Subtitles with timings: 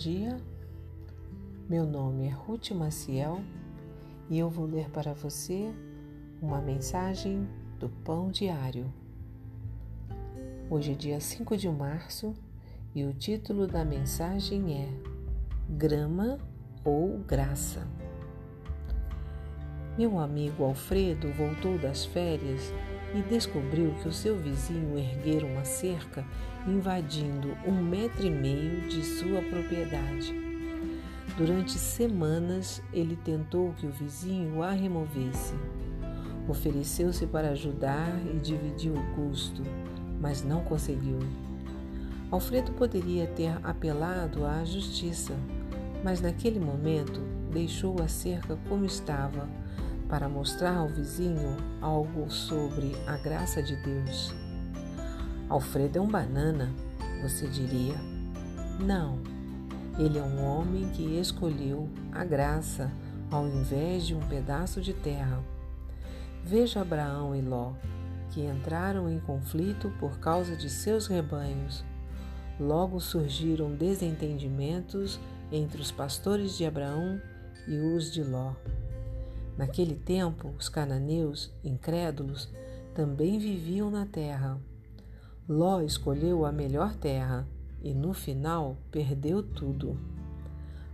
[0.00, 0.36] dia.
[1.68, 3.42] Meu nome é Ruth Maciel
[4.30, 5.72] e eu vou ler para você
[6.40, 7.46] uma mensagem
[7.78, 8.90] do Pão Diário.
[10.70, 12.34] Hoje é dia 5 de março
[12.94, 14.88] e o título da mensagem é
[15.68, 16.38] Grama
[16.84, 17.86] ou Graça.
[19.98, 22.72] Meu amigo Alfredo voltou das férias
[23.14, 26.24] e descobriu que o seu vizinho erguera uma cerca
[26.66, 30.32] invadindo um metro e meio de sua propriedade.
[31.36, 35.54] Durante semanas ele tentou que o vizinho a removesse.
[36.48, 39.62] Ofereceu-se para ajudar e dividir o custo,
[40.20, 41.18] mas não conseguiu.
[42.30, 45.34] Alfredo poderia ter apelado à justiça,
[46.04, 47.20] mas naquele momento
[47.50, 49.48] deixou a cerca como estava
[50.08, 54.34] para mostrar ao vizinho algo sobre a graça de Deus.
[55.48, 56.70] Alfredo é um banana,
[57.22, 57.96] você diria.
[58.80, 59.18] Não,
[59.98, 62.90] ele é um homem que escolheu a graça
[63.30, 65.42] ao invés de um pedaço de terra.
[66.42, 67.72] Veja Abraão e Ló,
[68.30, 71.84] que entraram em conflito por causa de seus rebanhos.
[72.58, 75.20] Logo surgiram desentendimentos
[75.52, 77.20] entre os pastores de Abraão
[77.66, 78.54] e os de Ló.
[79.56, 82.48] Naquele tempo, os cananeus, incrédulos,
[82.94, 84.58] também viviam na terra.
[85.48, 87.46] Ló escolheu a melhor terra
[87.82, 89.98] e no final perdeu tudo.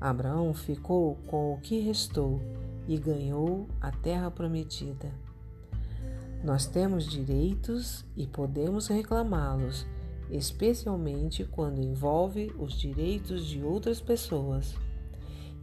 [0.00, 2.40] Abraão ficou com o que restou
[2.86, 5.10] e ganhou a terra prometida.
[6.44, 9.86] Nós temos direitos e podemos reclamá-los,
[10.30, 14.76] especialmente quando envolve os direitos de outras pessoas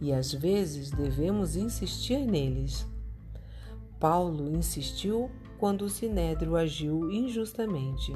[0.00, 2.86] e às vezes devemos insistir neles.
[3.98, 8.12] Paulo insistiu quando o sinédrio agiu injustamente.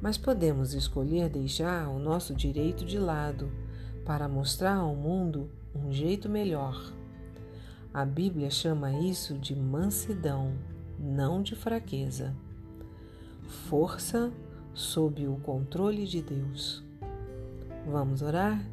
[0.00, 3.52] Mas podemos escolher deixar o nosso direito de lado
[4.04, 6.92] para mostrar ao mundo um jeito melhor.
[7.94, 10.54] A Bíblia chama isso de mansidão,
[10.98, 12.34] não de fraqueza.
[13.68, 14.32] Força
[14.74, 16.82] sob o controle de Deus.
[17.86, 18.64] Vamos orar?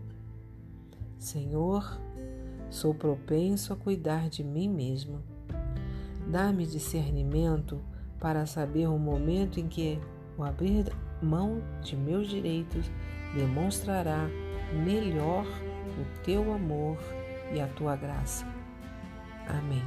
[1.19, 1.99] Senhor,
[2.69, 5.21] sou propenso a cuidar de mim mesmo.
[6.25, 7.81] Dá-me discernimento
[8.19, 9.99] para saber o momento em que
[10.37, 10.85] o abrir
[11.21, 12.89] mão de meus direitos
[13.35, 14.29] demonstrará
[14.85, 16.97] melhor o teu amor
[17.53, 18.45] e a tua graça.
[19.45, 19.83] Amém.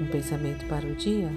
[0.00, 1.30] Um pensamento para o dia?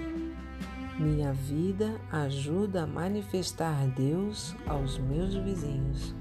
[0.97, 6.20] Minha vida ajuda a manifestar Deus aos meus vizinhos.